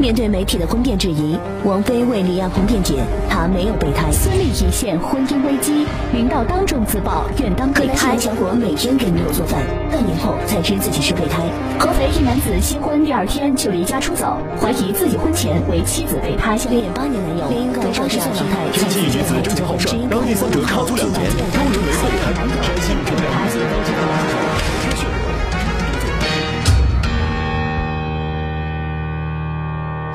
[0.00, 2.94] 面对媒体的婚变质疑，王菲为李亚鹏辩解，
[3.28, 4.10] 她没有备胎。
[4.10, 5.84] 孙俪一线婚姻危机，
[6.14, 8.16] 领导当众自曝愿当备胎。
[8.16, 9.60] 小伙每天给女友做饭，
[9.92, 11.44] 半年后才知自己是备胎。
[11.78, 16.56] 合肥一男子新婚第二天就离家出走，怀疑自己婚前为妻子备胎。
[16.70, 22.32] 恋八年男友，另一个八十岁老太，近期一女子争强好胜，让第三者卡足两年，都沦为备胎。
[22.64, 24.39] 山西五平两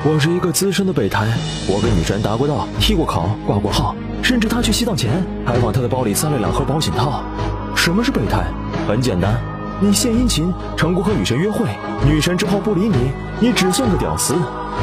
[0.08, 1.26] 我是一个资深的备胎，
[1.66, 3.92] 我跟女神打过道，踢过考，挂过号，
[4.22, 5.10] 甚至她去西藏前
[5.44, 7.24] 还往她的包里塞了两盒保险套。
[7.74, 8.46] 什么是备胎？
[8.86, 9.36] 很简单，
[9.80, 11.66] 你献殷勤，成功和女神约会，
[12.06, 12.94] 女神之后不理你，
[13.40, 14.36] 你只算个屌丝。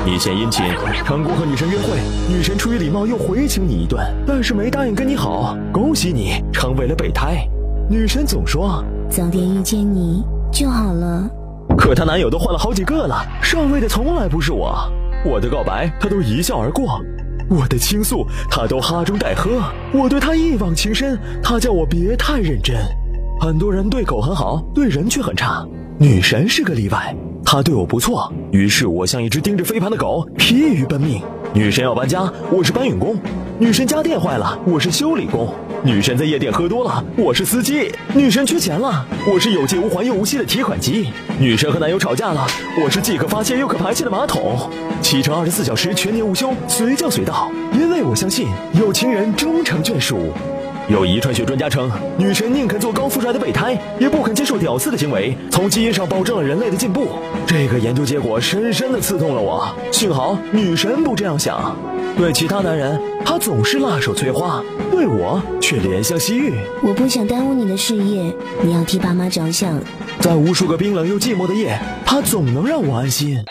[0.06, 0.66] 你献殷勤，
[1.06, 7.48] 成功和女神约会，女神出于礼貌又回请你一顿，但是没答应跟你好，恭喜你成为了备胎。
[7.90, 10.22] 女神总说早点遇见你
[10.52, 11.30] 就好了，
[11.78, 14.78] 可她男友都换了好几个了，上位的从来不是我。
[15.26, 17.00] 我的告白，他都一笑而过；
[17.50, 19.62] 我的倾诉，他都哈中带喝。
[19.94, 22.76] 我对他一往情深，他叫我别太认真。
[23.40, 25.66] 很多人对狗很好，对人却很差。
[25.98, 27.16] 女神是个例外，
[27.46, 31.22] 她对我不错，于是我像一只盯着飞盘的狗，疲于奔命。
[31.54, 33.16] 女神要搬家，我是搬运工；
[33.58, 35.48] 女神家电坏了，我是修理工。
[35.86, 42.48] 女神在夜店喝多了，我是司机；女神缺钱了，我是有借无还又无息的提款机；女神和男友吵架了，
[42.82, 44.70] 我是既可发泄又可排泄的马桶。
[45.02, 48.48] 七乘二十四小时，全年无休，随叫随到，因为我相信
[48.80, 50.32] 有情人终成眷属。
[50.88, 57.10] 有遗传学专家称，女神宁肯做高富帅的备胎，也不肯接受屌丝的行为，从基因上保证了人类的进步。
[57.46, 59.68] 这个研究结果深深的刺痛了我。
[59.92, 61.76] 幸好女神不这样想。
[62.16, 66.54] 对其他男人，他总是辣手摧花；对我却怜香惜玉。
[66.82, 69.80] 我不想耽误你的事业，你要替爸妈着想。
[70.20, 73.44] 在无数个冰冷又寂寞的夜，他总能让我安心。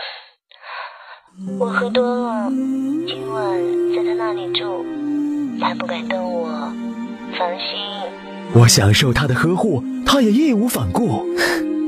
[1.58, 2.50] 我喝多了，
[3.06, 3.58] 今晚
[3.94, 4.84] 在他那里住，
[5.60, 6.48] 他不敢动我，
[7.38, 7.66] 放心。
[8.54, 11.26] 我享受他的呵护，他也义无反顾。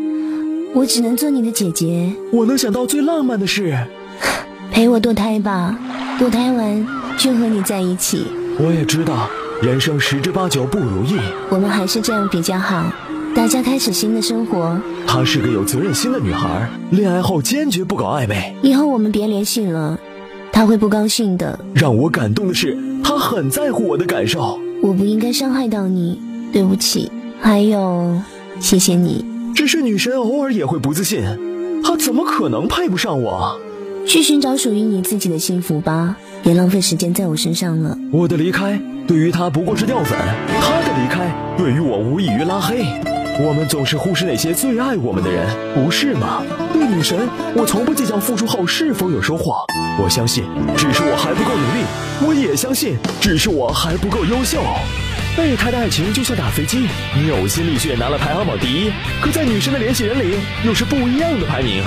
[0.74, 2.12] 我只能做你的姐姐。
[2.32, 3.78] 我能想到最浪漫的事，
[4.72, 5.78] 陪我堕胎吧。
[6.18, 6.86] 堕胎完
[7.18, 8.24] 就和你在一起。
[8.60, 9.28] 我也知道，
[9.60, 11.18] 人生十之八九不如意。
[11.50, 12.84] 我们还是这样比较好。
[13.34, 14.80] 大家开始新的生活。
[15.08, 18.54] 她是个有责任心的女孩，恋爱后坚决不搞暧昧。
[18.62, 19.98] 以后我们别联系了，
[20.52, 21.58] 她会不高兴的。
[21.74, 24.60] 让我感动的是，她很在乎我的感受。
[24.80, 26.20] 我不应该伤害到你，
[26.52, 27.10] 对不起。
[27.40, 28.22] 还有，
[28.60, 29.24] 谢谢你。
[29.52, 31.24] 只是女神偶尔也会不自信，
[31.82, 33.58] 她怎么可能配不上我？
[34.06, 37.96] 去寻找属于你自己的幸福吧，别浪费时间在我身上了。
[38.12, 40.16] 我的离开对于他不过是掉粉，
[40.60, 42.84] 他的离开对于我无异于拉黑。
[43.44, 46.42] 我们总是忽视那些最爱我们的人，不是吗？
[46.72, 49.56] 对女神，我从不计较付出后是否有收获。
[50.00, 50.44] 我相信，
[50.76, 51.84] 只是我还不够努力；
[52.28, 54.60] 我也相信，只是我还不够优秀。
[55.36, 61.82] 备胎的爱情就像打飞机，你呕心沥血拿了排行榜第一，可在女神的联系人里又是不一样的排名。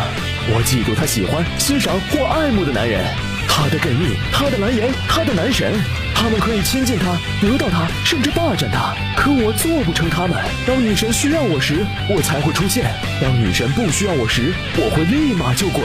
[0.50, 3.06] 我嫉妒她喜欢、欣赏或爱慕的男人，
[3.48, 5.72] 她的更蜜，她的蓝颜，她的男神，
[6.14, 8.94] 他们可以亲近她，得到她，甚至霸占她。
[9.16, 10.38] 可我做不成他们。
[10.68, 12.84] 当女神需要我时，我才会出现；
[13.22, 15.84] 当女神不需要我时，我会立马就滚。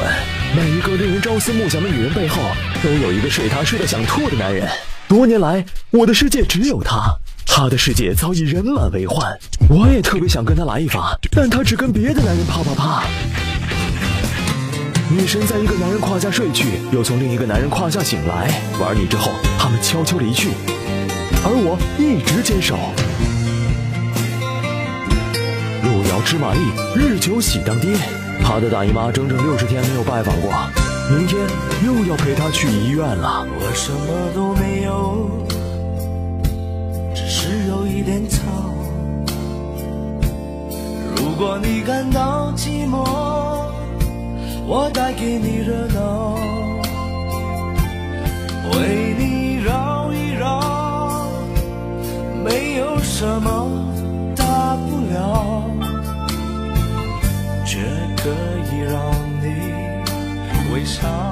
[0.57, 2.43] 每一个令人朝思暮想的女人背后，
[2.83, 4.69] 都有一个睡她睡得想吐的男人。
[5.07, 7.15] 多年来，我的世界只有他。
[7.55, 13.05] 他的世界早已人满为患，我也特别想跟他来一发，但他只跟别的男人啪啪啪。
[15.11, 20.49] 女神在一个男人胯下睡去，又从另一个男人胯下醒来，玩腻之后，他们悄悄离去，
[21.45, 22.75] 而我一直坚守。
[25.85, 26.61] 路遥知马力，
[26.97, 27.95] 日久喜当爹。
[28.43, 30.51] 他的大姨妈整整六十天没有拜访过，
[31.11, 31.39] 明天
[31.85, 33.47] 又要陪他去医院了。
[33.47, 35.47] 我什么都没有
[37.53, 37.87] 只有。
[37.87, 38.41] 一点草。
[41.17, 43.05] 如果你感到寂寞，
[44.67, 46.35] 我带给你热闹，
[48.73, 51.27] 为你绕一绕，
[52.43, 53.71] 没有什么
[54.35, 55.63] 大不了，
[57.67, 57.79] 却
[58.17, 58.31] 可
[58.73, 58.99] 以让
[59.43, 59.47] 你
[60.73, 61.32] 微笑。